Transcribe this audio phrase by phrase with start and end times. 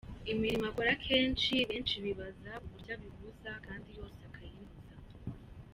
[0.33, 4.93] Imirimo akora kenshi benshi bibaza uburyo abihuza kandi yose akayinoza.